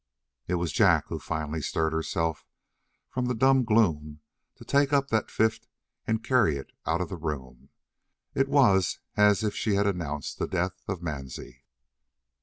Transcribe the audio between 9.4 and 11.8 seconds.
if she had announced the death of Mansie.